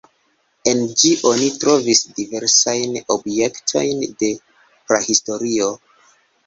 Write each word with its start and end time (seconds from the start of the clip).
En 0.71 0.79
ĝi 1.01 1.11
oni 1.31 1.49
trovis 1.65 2.01
diversajn 2.21 2.99
objektojn 3.19 4.05
de 4.25 4.35
prahistorio. 4.91 5.75